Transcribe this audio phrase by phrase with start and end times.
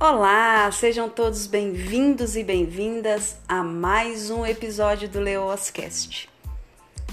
[0.00, 6.30] Olá, sejam todos bem-vindos e bem-vindas a mais um episódio do Leoscast.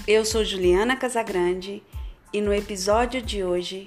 [0.06, 1.82] Eu sou Juliana Casagrande
[2.32, 3.86] e no episódio de hoje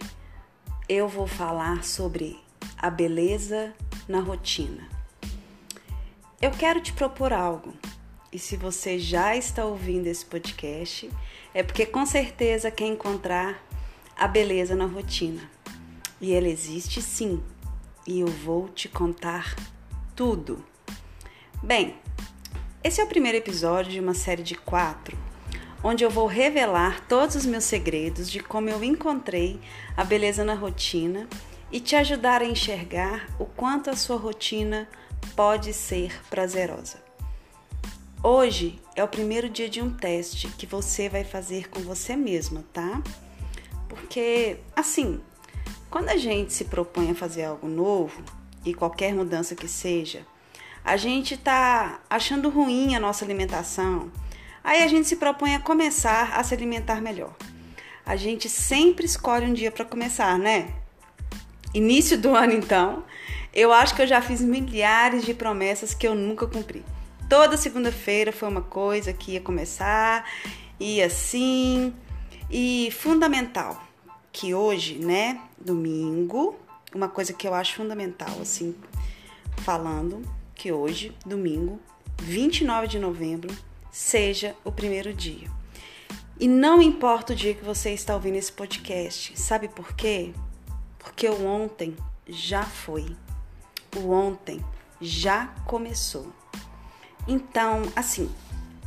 [0.89, 2.37] eu vou falar sobre
[2.77, 3.73] a beleza
[4.05, 4.85] na rotina.
[6.41, 7.73] Eu quero te propor algo.
[8.33, 11.09] E se você já está ouvindo esse podcast,
[11.53, 13.63] é porque com certeza quer encontrar
[14.17, 15.49] a beleza na rotina.
[16.19, 17.41] E ela existe sim,
[18.05, 19.55] e eu vou te contar
[20.15, 20.63] tudo.
[21.61, 21.95] Bem,
[22.83, 25.17] esse é o primeiro episódio de uma série de quatro,
[25.83, 29.59] onde eu vou revelar todos os meus segredos de como eu encontrei
[29.95, 31.27] a beleza na rotina
[31.71, 34.87] e te ajudar a enxergar o quanto a sua rotina
[35.35, 37.09] pode ser prazerosa.
[38.23, 42.65] Hoje é o primeiro dia de um teste que você vai fazer com você mesma,
[42.73, 43.01] tá?
[43.87, 45.21] Porque, assim,
[45.89, 48.23] quando a gente se propõe a fazer algo novo,
[48.65, 50.25] e qualquer mudança que seja,
[50.83, 54.11] a gente tá achando ruim a nossa alimentação,
[54.63, 57.35] aí a gente se propõe a começar a se alimentar melhor.
[58.05, 60.73] A gente sempre escolhe um dia para começar, né?
[61.73, 63.03] Início do ano, então,
[63.53, 66.83] eu acho que eu já fiz milhares de promessas que eu nunca cumpri.
[67.29, 70.25] Toda segunda-feira foi uma coisa que ia começar,
[70.79, 71.93] e assim,
[72.49, 73.88] e fundamental
[74.31, 76.55] que hoje, né, domingo,
[76.93, 78.75] uma coisa que eu acho fundamental, assim,
[79.57, 80.21] falando,
[80.55, 81.79] que hoje, domingo,
[82.21, 83.55] 29 de novembro,
[83.91, 85.49] seja o primeiro dia.
[86.39, 90.33] E não importa o dia que você está ouvindo esse podcast, sabe por quê?
[90.97, 91.95] Porque o ontem
[92.27, 93.15] já foi.
[93.97, 94.63] O ontem
[95.01, 96.31] já começou.
[97.27, 98.29] Então, assim,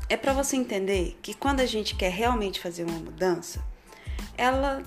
[0.08, 3.62] é para você entender que quando a gente quer realmente fazer uma mudança,
[4.36, 4.82] ela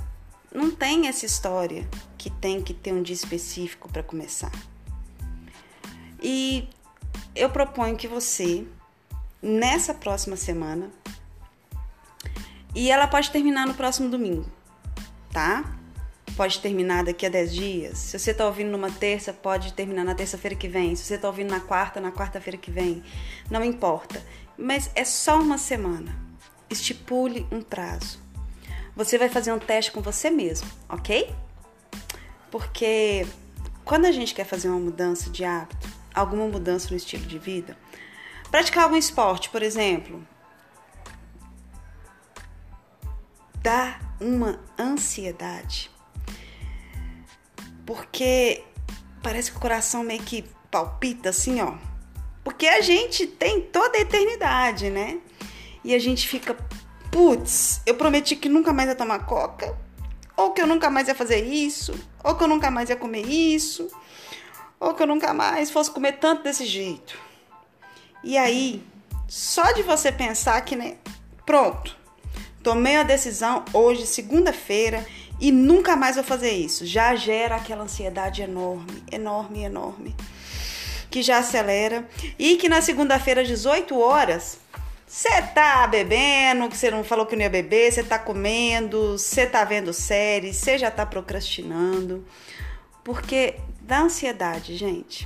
[0.55, 4.51] não tem essa história que tem que ter um dia específico para começar.
[6.21, 6.67] E
[7.35, 8.65] eu proponho que você,
[9.41, 10.89] nessa próxima semana,
[12.73, 14.49] e ela pode terminar no próximo domingo,
[15.31, 15.77] tá?
[16.37, 17.97] Pode terminar daqui a 10 dias.
[17.97, 20.95] Se você está ouvindo numa terça, pode terminar na terça-feira que vem.
[20.95, 23.03] Se você está ouvindo na quarta, na quarta-feira que vem.
[23.49, 24.21] Não importa.
[24.57, 26.13] Mas é só uma semana.
[26.69, 28.24] Estipule um prazo
[28.95, 31.33] você vai fazer um teste com você mesmo, ok?
[32.49, 33.27] Porque
[33.83, 37.77] quando a gente quer fazer uma mudança de hábito, alguma mudança no estilo de vida,
[38.49, 40.25] praticar algum esporte, por exemplo,
[43.61, 45.91] dá uma ansiedade.
[47.85, 48.63] Porque
[49.21, 51.75] parece que o coração meio que palpita assim, ó.
[52.43, 55.19] Porque a gente tem toda a eternidade, né?
[55.83, 56.53] E a gente fica
[57.15, 59.73] putz, eu prometi que nunca mais ia tomar coca,
[60.35, 63.25] ou que eu nunca mais ia fazer isso, ou que eu nunca mais ia comer
[63.25, 63.87] isso,
[64.77, 67.17] ou que eu nunca mais fosse comer tanto desse jeito.
[68.21, 68.83] E aí,
[69.29, 70.97] só de você pensar que, né,
[71.45, 71.95] pronto,
[72.61, 75.07] tomei a decisão hoje, segunda-feira,
[75.39, 80.13] e nunca mais vou fazer isso, já gera aquela ansiedade enorme, enorme, enorme,
[81.09, 82.05] que já acelera,
[82.37, 84.59] e que na segunda-feira, às 18 horas,
[85.15, 89.47] você tá bebendo, que você não falou que não ia beber, você tá comendo, você
[89.47, 92.25] tá vendo séries, você já tá procrastinando.
[93.01, 95.25] Porque dá ansiedade, gente.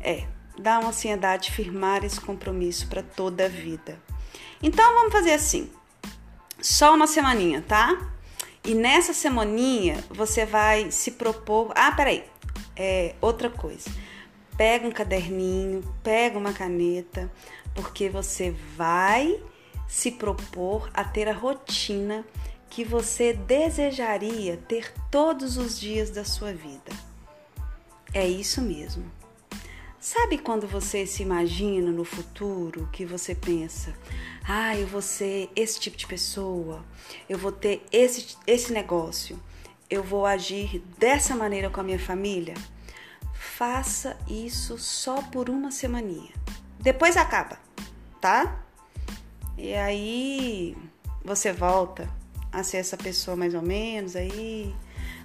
[0.00, 0.24] É,
[0.58, 4.02] dá uma ansiedade firmar esse compromisso para toda a vida.
[4.60, 5.70] Então vamos fazer assim.
[6.60, 8.10] Só uma semaninha, tá?
[8.64, 11.70] E nessa semaninha você vai se propor.
[11.76, 12.24] Ah, peraí.
[12.76, 13.88] É outra coisa.
[14.56, 17.30] Pega um caderninho, pega uma caneta,
[17.74, 19.40] porque você vai
[19.88, 22.24] se propor a ter a rotina
[22.70, 26.90] que você desejaria ter todos os dias da sua vida.
[28.14, 29.04] É isso mesmo.
[30.00, 33.94] Sabe quando você se imagina no futuro que você pensa:
[34.42, 36.84] "Ah, eu vou ser esse tipo de pessoa,
[37.28, 39.38] eu vou ter esse esse negócio,
[39.88, 42.54] eu vou agir dessa maneira com a minha família"?
[43.32, 46.32] Faça isso só por uma semaninha.
[46.82, 47.56] Depois acaba,
[48.20, 48.60] tá?
[49.56, 50.76] E aí
[51.24, 52.08] você volta
[52.50, 54.74] a ser essa pessoa mais ou menos aí,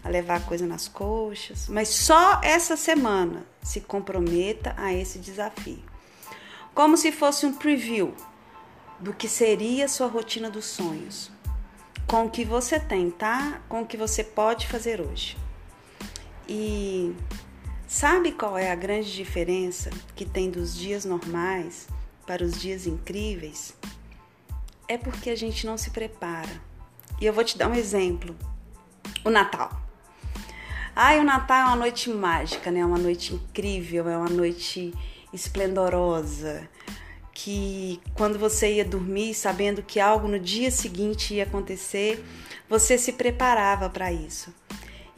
[0.03, 1.67] a levar a coisa nas coxas.
[1.67, 5.83] Mas só essa semana se comprometa a esse desafio.
[6.75, 8.13] Como se fosse um preview
[8.99, 11.31] do que seria sua rotina dos sonhos.
[12.05, 13.61] Com o que você tem, tá?
[13.67, 15.35] Com o que você pode fazer hoje.
[16.47, 17.13] E
[17.87, 21.87] Sabe qual é a grande diferença que tem dos dias normais
[22.25, 23.73] para os dias incríveis?
[24.89, 26.51] É porque a gente não se prepara.
[27.21, 28.35] E eu vou te dar um exemplo:
[29.23, 29.71] o Natal.
[30.93, 32.81] Ai, o Natal é uma noite mágica, né?
[32.81, 34.93] É uma noite incrível, é uma noite
[35.31, 36.67] esplendorosa.
[37.33, 42.21] Que quando você ia dormir sabendo que algo no dia seguinte ia acontecer,
[42.67, 44.53] você se preparava para isso.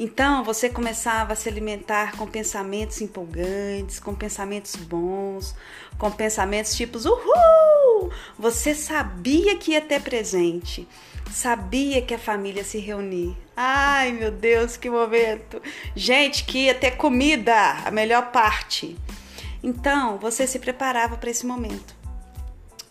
[0.01, 5.53] Então você começava a se alimentar com pensamentos empolgantes, com pensamentos bons,
[5.97, 8.09] com pensamentos tipos uhul!
[8.37, 10.87] Você sabia que ia ter presente,
[11.29, 13.35] sabia que a família se reunir.
[13.57, 15.61] Ai meu Deus, que momento!
[15.93, 17.53] Gente, que ia ter comida,
[17.85, 18.97] a melhor parte.
[19.61, 21.93] Então você se preparava para esse momento.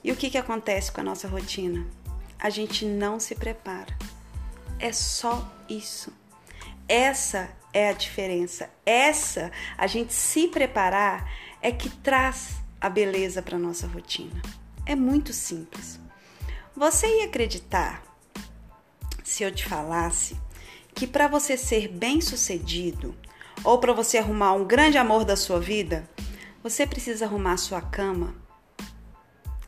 [0.04, 1.86] E o que, que acontece com a nossa rotina?
[2.38, 3.96] A gente não se prepara.
[4.78, 6.12] É só isso.
[6.88, 8.70] Essa é a diferença.
[8.84, 11.30] Essa, a gente se preparar,
[11.60, 14.40] é que traz a beleza para nossa rotina.
[14.86, 16.00] É muito simples.
[16.74, 18.02] Você ia acreditar
[19.22, 20.40] se eu te falasse
[20.94, 23.14] que para você ser bem-sucedido
[23.62, 26.08] ou para você arrumar um grande amor da sua vida,
[26.62, 28.34] você precisa arrumar sua cama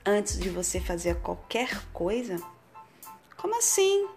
[0.05, 2.37] antes de você fazer qualquer coisa?
[3.37, 4.08] Como assim?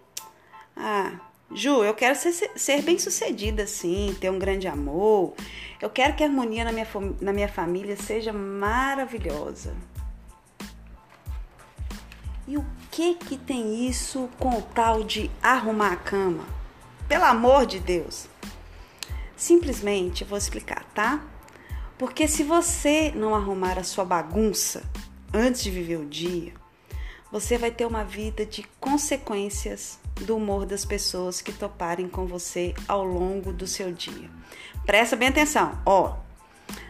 [0.76, 1.20] Ah,
[1.52, 5.34] Ju, eu quero ser, ser bem sucedida, sim, ter um grande amor.
[5.80, 6.86] Eu quero que a harmonia na minha,
[7.20, 9.74] na minha família seja maravilhosa.
[12.46, 16.44] E o que que tem isso com o tal de arrumar a cama?
[17.08, 18.26] Pelo amor de Deus.
[19.36, 21.22] Simplesmente eu vou explicar, tá?
[21.98, 24.82] Porque se você não arrumar a sua bagunça
[25.32, 26.52] antes de viver o dia,
[27.30, 32.74] você vai ter uma vida de consequências do humor das pessoas que toparem com você
[32.86, 34.30] ao longo do seu dia.
[34.86, 36.16] Presta bem atenção, ó.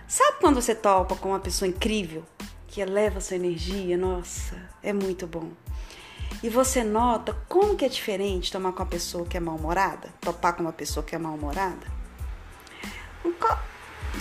[0.06, 2.24] Sabe quando você topa com uma pessoa incrível
[2.68, 3.96] que eleva sua energia?
[3.96, 5.50] Nossa, é muito bom.
[6.42, 10.54] E você nota como que é diferente tomar com uma pessoa que é mal-humorada, topar
[10.54, 11.86] com uma pessoa que é mal-humorada?
[13.22, 13.32] Vou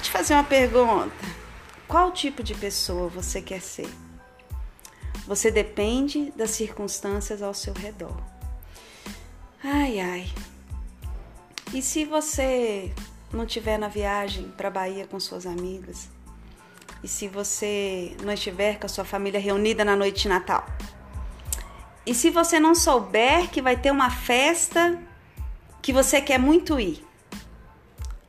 [0.01, 1.13] te fazer uma pergunta.
[1.87, 3.89] Qual tipo de pessoa você quer ser?
[5.27, 8.15] Você depende das circunstâncias ao seu redor.
[9.65, 10.29] Ai, ai.
[11.73, 12.91] E se você
[13.31, 16.09] não estiver na viagem para Bahia com suas amigas?
[17.01, 20.65] E se você não estiver com a sua família reunida na noite de Natal?
[22.05, 25.01] E se você não souber que vai ter uma festa
[25.81, 27.01] que você quer muito ir?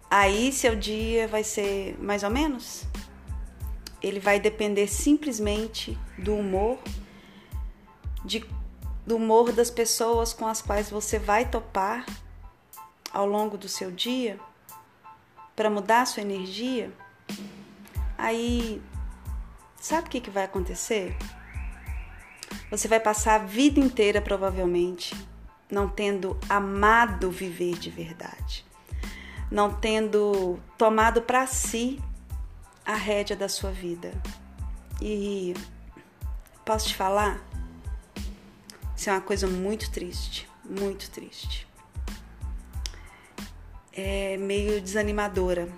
[0.09, 2.85] Aí seu dia vai ser mais ou menos?
[4.01, 6.79] Ele vai depender simplesmente do humor
[8.25, 8.47] de
[9.07, 12.07] do humor das pessoas com as quais você vai topar
[13.13, 14.39] ao longo do seu dia
[15.55, 16.93] para mudar sua energia,
[18.19, 18.83] aí
[19.81, 21.17] sabe o que, que vai acontecer?
[22.71, 25.15] Você vai passar a vida inteira, provavelmente,
[25.71, 28.65] não tendo amado viver de verdade,
[29.51, 32.01] não tendo tomado para si
[32.85, 34.13] a rédea da sua vida.
[35.01, 35.55] E
[36.65, 37.54] posso te falar?
[38.97, 41.67] Isso é uma coisa muito triste, muito triste.
[43.93, 45.69] É meio desanimadora,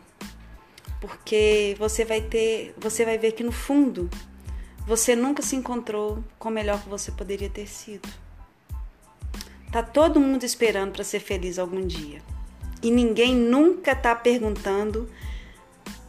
[1.00, 4.08] porque você vai ter, você vai ver que no fundo
[4.86, 8.08] você nunca se encontrou com o melhor que você poderia ter sido.
[9.72, 12.22] Tá todo mundo esperando para ser feliz algum dia.
[12.82, 15.10] E ninguém nunca tá perguntando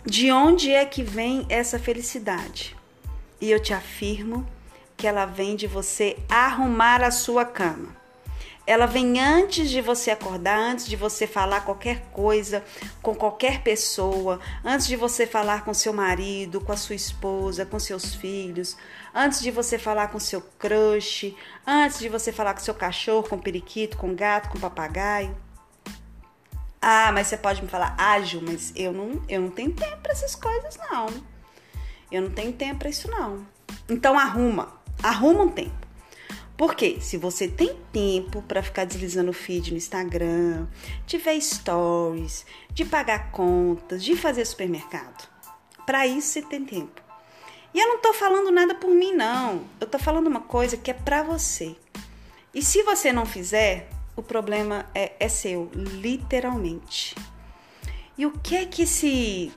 [0.05, 2.75] de onde é que vem essa felicidade.
[3.41, 4.47] E eu te afirmo
[4.97, 7.95] que ela vem de você arrumar a sua cama.
[8.65, 12.61] Ela vem antes de você acordar, antes de você falar qualquer coisa
[13.01, 17.79] com qualquer pessoa, antes de você falar com seu marido, com a sua esposa, com
[17.79, 18.75] seus filhos,
[19.15, 21.33] antes de você falar com seu crush,
[21.65, 25.33] antes de você falar com seu cachorro, com periquito, com gato, com papagaio.
[26.81, 29.97] Ah, mas você pode me falar, ágil, ah, mas eu não, eu não tenho tempo
[30.03, 31.07] para essas coisas, não.
[32.11, 33.47] Eu não tenho tempo para isso, não.
[33.89, 34.76] Então arruma.
[35.01, 35.87] Arruma um tempo.
[36.57, 40.65] Porque se você tem tempo para ficar deslizando o feed no Instagram,
[41.05, 45.29] de ver stories, de pagar contas, de fazer supermercado,
[45.85, 47.01] para isso você tem tempo.
[47.73, 49.65] E eu não tô falando nada por mim não.
[49.79, 51.75] Eu tô falando uma coisa que é para você.
[52.53, 57.13] E se você não fizer, o problema é, é seu, literalmente.
[58.17, 59.53] E o que é que esse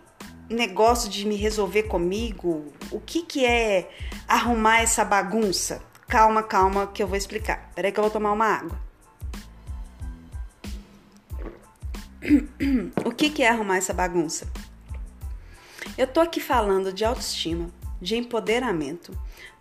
[0.55, 3.91] negócio de me resolver comigo, o que, que é
[4.27, 5.83] arrumar essa bagunça?
[6.09, 7.71] Calma, calma, que eu vou explicar.
[7.75, 8.79] Peraí que eu vou tomar uma água.
[13.05, 14.47] O que, que é arrumar essa bagunça?
[15.97, 19.17] Eu tô aqui falando de autoestima, de empoderamento,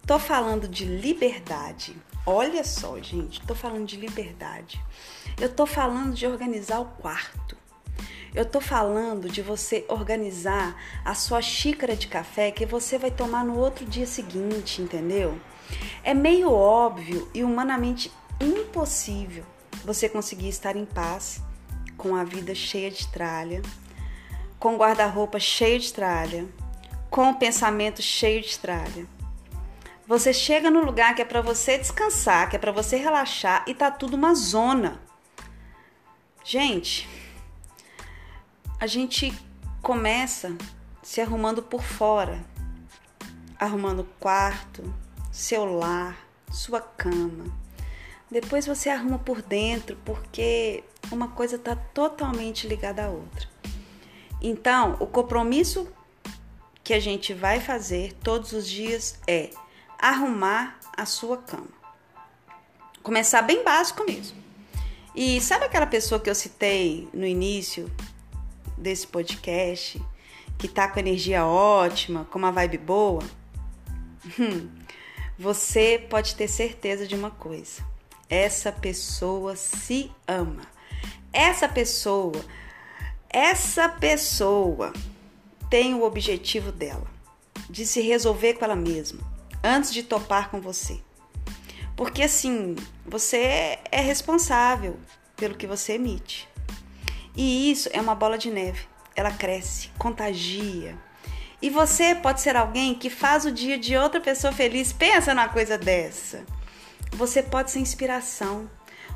[0.06, 1.96] tô falando de liberdade.
[2.26, 4.82] Olha só, gente, tô falando de liberdade.
[5.40, 7.59] Eu tô falando de organizar o quarto.
[8.34, 13.44] Eu tô falando de você organizar a sua xícara de café que você vai tomar
[13.44, 15.40] no outro dia seguinte, entendeu?
[16.04, 19.44] É meio óbvio e humanamente impossível
[19.84, 21.42] você conseguir estar em paz
[21.98, 23.62] com a vida cheia de tralha,
[24.60, 26.48] com o guarda-roupa cheio de tralha,
[27.10, 29.06] com o pensamento cheio de tralha.
[30.08, 33.74] Você chega no lugar que é para você descansar, que é para você relaxar e
[33.74, 35.00] tá tudo uma zona.
[36.44, 37.08] Gente,
[38.80, 39.34] a gente
[39.82, 40.56] começa
[41.04, 42.40] se arrumando por fora,
[43.60, 44.94] arrumando quarto,
[45.32, 46.18] seu lar,
[46.50, 47.46] sua cama.
[48.32, 53.50] Depois você arruma por dentro, porque uma coisa está totalmente ligada à outra.
[54.42, 55.92] Então, o compromisso
[56.82, 59.50] que a gente vai fazer todos os dias é
[59.98, 61.68] arrumar a sua cama.
[63.04, 64.38] Começar bem básico mesmo.
[65.14, 67.92] E sabe aquela pessoa que eu citei no início
[68.80, 70.02] desse podcast,
[70.58, 73.24] que tá com energia ótima, com uma vibe boa?
[74.40, 74.70] Hum,
[75.38, 77.84] você pode ter certeza de uma coisa:
[78.30, 80.64] essa pessoa se ama.
[81.32, 82.44] Essa pessoa,
[83.30, 84.92] essa pessoa
[85.70, 87.08] tem o objetivo dela
[87.70, 89.22] de se resolver com ela mesma
[89.64, 91.00] antes de topar com você.
[91.96, 94.98] Porque assim, você é responsável
[95.36, 96.49] pelo que você emite.
[97.42, 98.82] E isso é uma bola de neve.
[99.16, 100.98] Ela cresce, contagia.
[101.62, 104.92] E você pode ser alguém que faz o dia de outra pessoa feliz.
[104.92, 106.44] Pensa numa coisa dessa.
[107.14, 108.70] Você pode ser inspiração.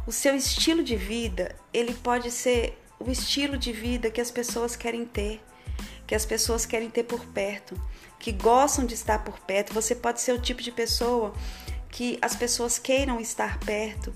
[0.07, 4.73] O seu estilo de vida, ele pode ser o estilo de vida que as pessoas
[4.77, 5.41] querem ter,
[6.07, 7.75] que as pessoas querem ter por perto,
[8.17, 9.73] que gostam de estar por perto.
[9.73, 11.33] Você pode ser o tipo de pessoa
[11.89, 14.15] que as pessoas queiram estar perto,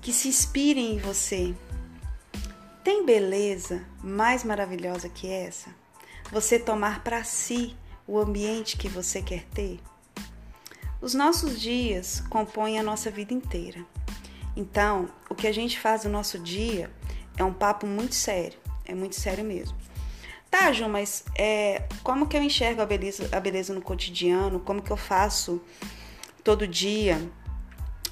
[0.00, 1.54] que se inspirem em você.
[2.84, 5.70] Tem beleza mais maravilhosa que essa?
[6.30, 7.74] Você tomar para si
[8.06, 9.80] o ambiente que você quer ter?
[11.00, 13.82] Os nossos dias compõem a nossa vida inteira.
[14.54, 16.90] Então, o que a gente faz no nosso dia
[17.38, 19.76] é um papo muito sério, é muito sério mesmo.
[20.50, 24.60] Tá, Ju, mas é, como que eu enxergo a beleza, a beleza no cotidiano?
[24.60, 25.58] Como que eu faço
[26.44, 27.18] todo dia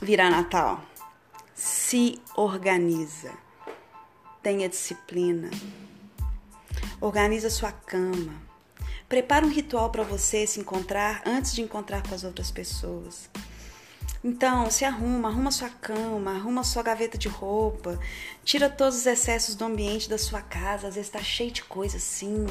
[0.00, 0.82] virá Natal.
[1.54, 3.30] Se organiza.
[4.42, 5.50] Tenha disciplina.
[7.00, 8.34] Organiza sua cama.
[9.08, 13.30] Prepara um ritual para você se encontrar antes de encontrar com as outras pessoas.
[14.24, 17.98] Então, se arruma, arruma sua cama, arruma sua gaveta de roupa,
[18.44, 20.88] tira todos os excessos do ambiente da sua casa.
[20.88, 22.46] Às vezes está cheio de coisa assim,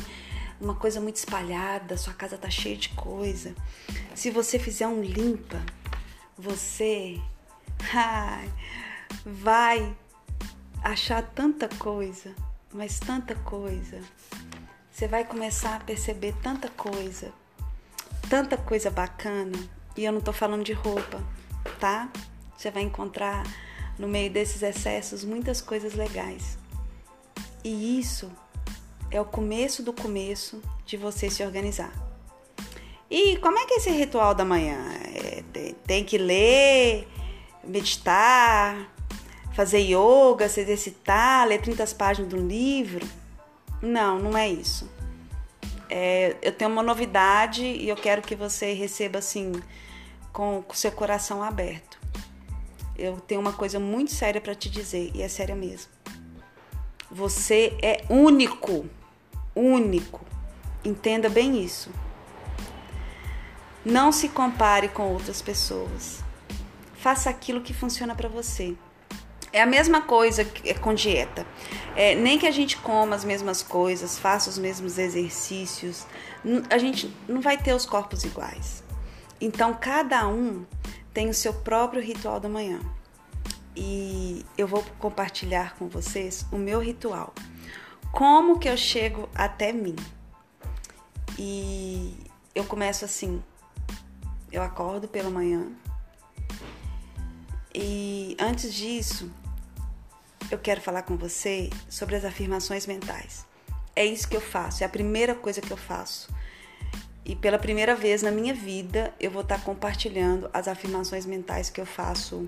[0.60, 3.56] uma coisa muito espalhada, sua casa tá cheia de coisa.
[4.14, 5.62] Se você fizer um limpa,
[6.38, 7.20] você
[7.94, 8.52] ai,
[9.26, 9.96] vai
[10.84, 12.36] achar tanta coisa,
[12.74, 14.02] mas tanta coisa.
[14.92, 17.32] Você vai começar a perceber tanta coisa,
[18.30, 19.58] tanta coisa bacana.
[19.96, 21.22] E eu não tô falando de roupa,
[21.80, 22.10] tá?
[22.58, 23.44] Você vai encontrar
[23.98, 26.58] no meio desses excessos muitas coisas legais.
[27.64, 28.32] E isso
[29.10, 31.92] é o começo do começo de você se organizar.
[33.10, 34.78] E como é que é esse ritual da manhã?
[35.14, 35.44] É,
[35.86, 37.08] tem que ler,
[37.64, 38.90] meditar,
[39.62, 43.08] fazer yoga, se exercitar, ler 30 páginas de um livro?
[43.80, 44.90] Não, não é isso.
[45.88, 49.52] É, eu tenho uma novidade e eu quero que você receba assim,
[50.34, 52.00] com o seu coração aberto.
[52.98, 55.92] Eu tenho uma coisa muito séria para te dizer e é séria mesmo.
[57.12, 58.90] Você é único
[59.56, 60.26] único.
[60.84, 61.92] Entenda bem isso.
[63.86, 66.24] Não se compare com outras pessoas.
[66.96, 68.76] Faça aquilo que funciona para você.
[69.54, 71.46] É a mesma coisa é com dieta.
[71.96, 76.06] É, nem que a gente coma as mesmas coisas, faça os mesmos exercícios,
[76.70, 78.84] a gente não vai ter os corpos iguais.
[79.40, 80.66] Então, cada um
[81.14, 82.80] tem o seu próprio ritual da manhã.
[83.76, 87.34] E eu vou compartilhar com vocês o meu ritual
[88.12, 89.96] como que eu chego até mim.
[91.40, 92.16] E
[92.54, 93.42] eu começo assim,
[94.52, 95.72] eu acordo pela manhã
[97.74, 99.32] e antes disso,
[100.54, 103.46] eu quero falar com você sobre as afirmações mentais.
[103.96, 106.34] É isso que eu faço, é a primeira coisa que eu faço.
[107.24, 111.80] E pela primeira vez na minha vida, eu vou estar compartilhando as afirmações mentais que
[111.80, 112.48] eu faço.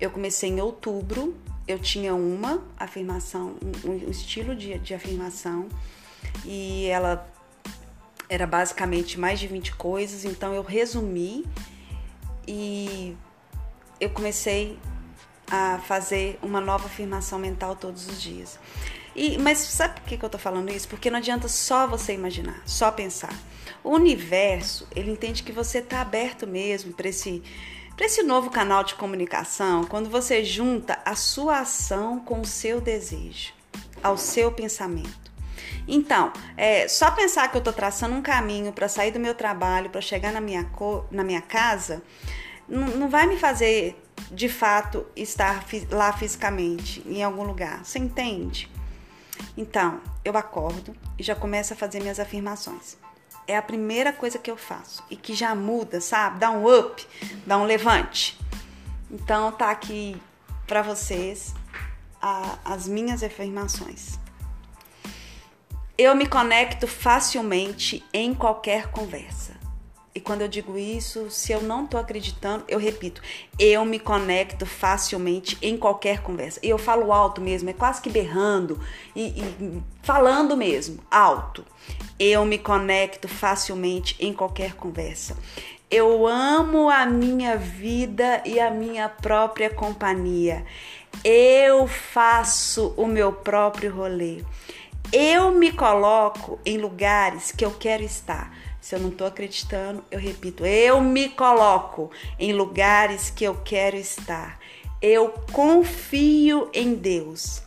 [0.00, 1.36] Eu comecei em outubro
[1.68, 5.68] eu tinha uma afirmação, um, estilo de, de afirmação,
[6.42, 7.28] e ela
[8.26, 11.44] era basicamente mais de 20 coisas, então eu resumi
[12.46, 13.14] e
[14.00, 14.78] eu comecei
[15.50, 18.58] a fazer uma nova afirmação mental todos os dias.
[19.14, 20.88] E, mas sabe por que, eu tô falando isso?
[20.88, 23.34] Porque não adianta só você imaginar, só pensar.
[23.82, 27.42] O universo, ele entende que você tá aberto mesmo para esse
[28.00, 33.52] esse novo canal de comunicação, quando você junta a sua ação com o seu desejo,
[34.00, 35.32] ao seu pensamento.
[35.86, 39.90] Então, é, só pensar que eu estou traçando um caminho para sair do meu trabalho,
[39.90, 40.70] para chegar na minha,
[41.10, 42.00] na minha casa,
[42.68, 47.84] não vai me fazer de fato estar lá fisicamente, em algum lugar.
[47.84, 48.70] Você entende?
[49.56, 52.96] Então, eu acordo e já começo a fazer minhas afirmações
[53.48, 56.38] é a primeira coisa que eu faço e que já muda, sabe?
[56.38, 57.04] Dá um up,
[57.46, 58.38] dá um levante.
[59.10, 60.20] Então tá aqui
[60.66, 61.54] para vocês
[62.20, 64.18] a, as minhas afirmações.
[65.96, 69.57] Eu me conecto facilmente em qualquer conversa.
[70.18, 73.22] E quando eu digo isso, se eu não tô acreditando, eu repito,
[73.56, 76.58] eu me conecto facilmente em qualquer conversa.
[76.60, 78.80] E eu falo alto mesmo, é quase que berrando
[79.14, 81.64] e, e falando mesmo, alto.
[82.18, 85.36] Eu me conecto facilmente em qualquer conversa.
[85.88, 90.66] Eu amo a minha vida e a minha própria companhia.
[91.22, 94.42] Eu faço o meu próprio rolê.
[95.12, 98.52] Eu me coloco em lugares que eu quero estar.
[98.80, 103.96] Se eu não estou acreditando, eu repito, eu me coloco em lugares que eu quero
[103.96, 104.58] estar.
[105.00, 107.62] Eu confio em Deus.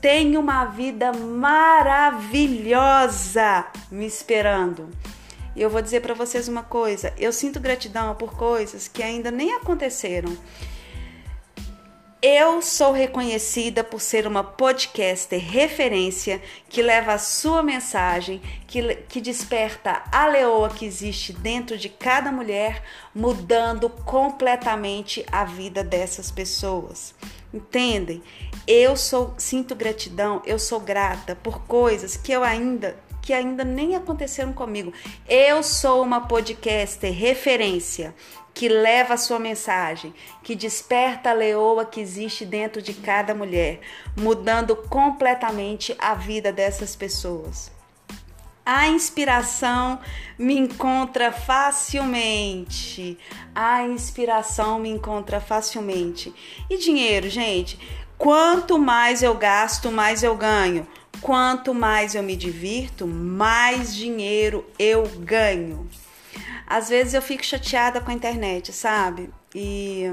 [0.00, 2.56] Tenho uma vida maravilhosa
[3.90, 4.88] me esperando.
[5.54, 9.30] E eu vou dizer para vocês uma coisa: eu sinto gratidão por coisas que ainda
[9.30, 10.36] nem aconteceram
[12.22, 19.20] eu sou reconhecida por ser uma podcaster referência que leva a sua mensagem, que, que
[19.20, 22.80] desperta a leoa que existe dentro de cada mulher,
[23.12, 27.12] mudando completamente a vida dessas pessoas.
[27.52, 28.22] Entendem?
[28.68, 33.94] Eu sou sinto gratidão, eu sou grata por coisas que eu ainda que ainda nem
[33.94, 34.92] aconteceram comigo.
[35.28, 38.12] Eu sou uma podcaster referência
[38.54, 43.80] que leva a sua mensagem, que desperta a leoa que existe dentro de cada mulher,
[44.16, 47.70] mudando completamente a vida dessas pessoas.
[48.64, 49.98] A inspiração
[50.38, 53.18] me encontra facilmente.
[53.52, 56.32] A inspiração me encontra facilmente.
[56.70, 57.76] E dinheiro, gente?
[58.16, 60.86] Quanto mais eu gasto, mais eu ganho.
[61.20, 65.88] Quanto mais eu me divirto, mais dinheiro eu ganho.
[66.66, 69.30] Às vezes eu fico chateada com a internet, sabe?
[69.54, 70.04] E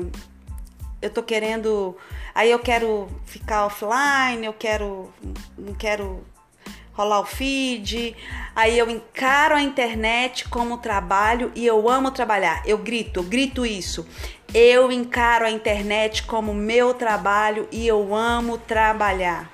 [1.02, 1.96] eu tô querendo.
[2.34, 5.14] Aí eu quero ficar offline, eu quero.
[5.58, 6.24] Não quero
[7.00, 8.16] rolar o feed.
[8.54, 12.62] Aí eu encaro a internet como trabalho e eu amo trabalhar.
[12.66, 14.06] Eu grito, eu grito isso.
[14.54, 19.50] Eu encaro a internet como meu trabalho e eu amo trabalhar.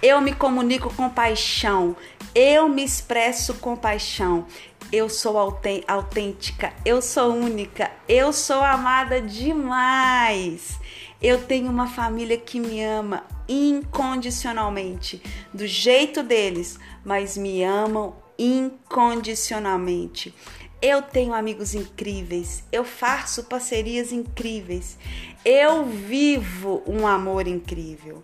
[0.00, 1.96] Eu me comunico com paixão.
[2.40, 4.46] Eu me expresso com paixão.
[4.92, 10.78] Eu sou autêntica, eu sou única, eu sou amada demais.
[11.20, 15.20] Eu tenho uma família que me ama incondicionalmente,
[15.52, 20.32] do jeito deles, mas me amam incondicionalmente.
[20.80, 24.96] Eu tenho amigos incríveis, eu faço parcerias incríveis,
[25.44, 28.22] eu vivo um amor incrível.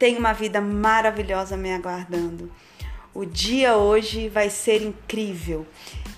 [0.00, 2.50] Tenho uma vida maravilhosa me aguardando.
[3.14, 5.66] O dia hoje vai ser incrível.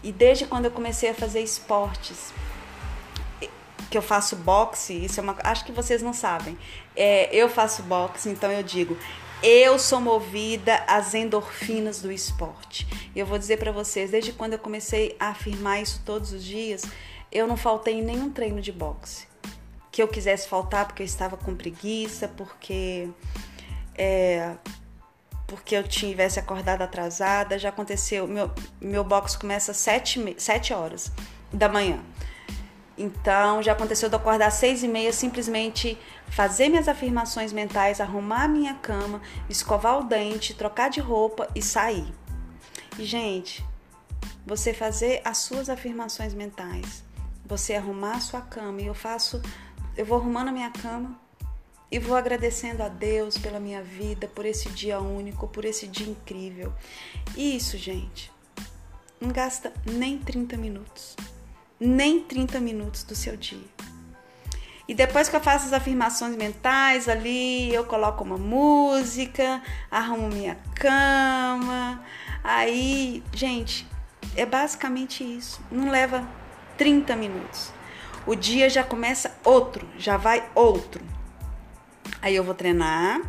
[0.02, 2.32] E desde quando eu comecei a fazer esportes,
[3.90, 6.58] que eu faço boxe, isso é uma, acho que vocês não sabem.
[6.96, 8.98] É, eu faço boxe, então eu digo,
[9.42, 12.86] eu sou movida às endorfinas do esporte.
[13.14, 16.42] E eu vou dizer para vocês, desde quando eu comecei a afirmar isso todos os
[16.42, 16.82] dias,
[17.30, 19.26] eu não faltei em nenhum treino de boxe.
[19.92, 23.08] Que eu quisesse faltar porque eu estava com preguiça, porque
[23.96, 24.54] é,
[25.46, 27.58] porque eu tivesse acordado atrasada.
[27.58, 31.12] Já aconteceu, meu, meu box começa às 7, 7 horas
[31.52, 32.00] da manhã.
[32.96, 38.00] Então já aconteceu de eu acordar às 6 e meia, simplesmente fazer minhas afirmações mentais,
[38.00, 42.06] arrumar a minha cama, escovar o dente, trocar de roupa e sair.
[42.98, 43.64] E, gente,
[44.46, 47.02] você fazer as suas afirmações mentais,
[47.44, 49.42] você arrumar a sua cama, e eu faço,
[49.96, 51.18] eu vou arrumando a minha cama,
[51.90, 56.08] e vou agradecendo a Deus pela minha vida, por esse dia único, por esse dia
[56.08, 56.72] incrível.
[57.36, 58.32] Isso, gente,
[59.20, 61.16] não gasta nem 30 minutos.
[61.78, 63.74] Nem 30 minutos do seu dia.
[64.86, 70.56] E depois que eu faço as afirmações mentais ali, eu coloco uma música, arrumo minha
[70.74, 72.04] cama.
[72.42, 73.86] Aí, gente,
[74.36, 75.60] é basicamente isso.
[75.70, 76.28] Não leva
[76.76, 77.72] 30 minutos.
[78.26, 81.04] O dia já começa outro, já vai outro.
[82.24, 83.20] Aí eu vou treinar.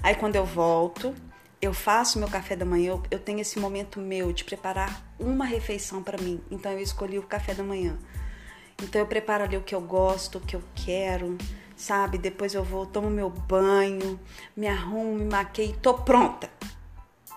[0.00, 1.12] Aí quando eu volto,
[1.60, 5.44] eu faço meu café da manhã, eu, eu tenho esse momento meu de preparar uma
[5.44, 6.40] refeição para mim.
[6.52, 7.98] Então eu escolhi o café da manhã.
[8.80, 11.36] Então eu preparo ali o que eu gosto, o que eu quero,
[11.76, 12.16] sabe?
[12.16, 14.20] Depois eu vou, tomo meu banho,
[14.56, 16.48] me arrumo, me maquei, tô pronta.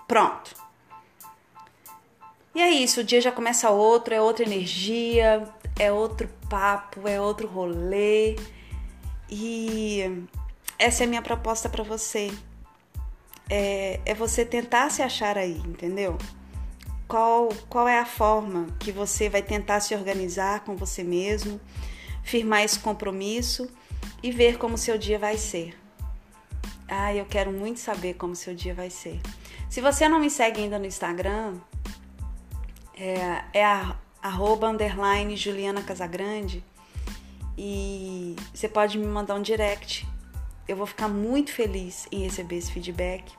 [0.08, 0.54] Pronto.
[2.54, 7.20] E é isso, o dia já começa outro, é outra energia, é outro papo, é
[7.20, 8.36] outro rolê.
[9.28, 10.28] E
[10.80, 12.32] essa é a minha proposta para você.
[13.50, 16.18] É, é você tentar se achar aí, entendeu?
[17.08, 21.60] Qual, qual é a forma que você vai tentar se organizar com você mesmo,
[22.24, 23.70] firmar esse compromisso
[24.22, 25.78] e ver como seu dia vai ser.
[26.88, 29.20] Ah, eu quero muito saber como seu dia vai ser.
[29.70, 31.56] Se você não me segue ainda no Instagram,
[32.96, 36.64] é, é a, arroba underline Juliana Casagrande
[37.58, 40.08] e você pode me mandar um direct.
[40.68, 43.34] Eu vou ficar muito feliz em receber esse feedback,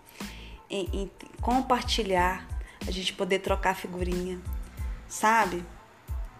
[0.71, 1.11] em, em
[1.41, 2.47] compartilhar,
[2.87, 4.41] a gente poder trocar figurinha,
[5.07, 5.64] sabe?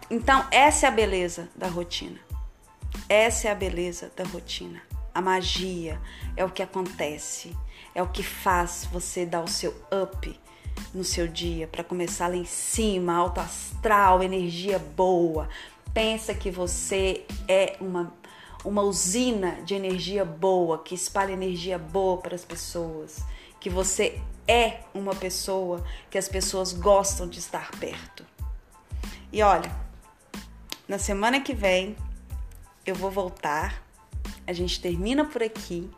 [0.09, 2.19] Então, essa é a beleza da rotina.
[3.07, 4.81] Essa é a beleza da rotina.
[5.13, 5.99] A magia
[6.35, 7.55] é o que acontece,
[7.93, 10.39] é o que faz você dar o seu up
[10.93, 15.49] no seu dia para começar lá em cima, alto astral, energia boa.
[15.93, 18.13] Pensa que você é uma
[18.63, 23.23] uma usina de energia boa, que espalha energia boa para as pessoas,
[23.59, 28.25] que você é uma pessoa que as pessoas gostam de estar perto.
[29.31, 29.71] E olha,
[30.87, 31.95] na semana que vem
[32.89, 33.83] eu vou voltar.
[34.47, 35.89] A gente termina por aqui.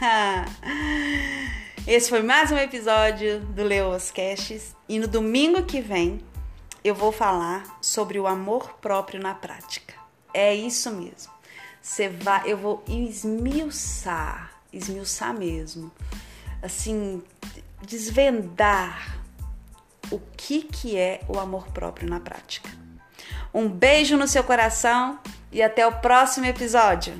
[1.86, 6.20] Esse foi mais um episódio do Leoas Caches e no domingo que vem
[6.82, 9.94] eu vou falar sobre o amor próprio na prática.
[10.34, 11.39] É isso mesmo.
[11.80, 15.90] Você vai, eu vou esmiuçar, esmiuçar mesmo.
[16.62, 17.22] Assim,
[17.82, 19.18] desvendar
[20.10, 22.68] o que que é o amor próprio na prática.
[23.52, 25.18] Um beijo no seu coração
[25.50, 27.14] e até o próximo episódio.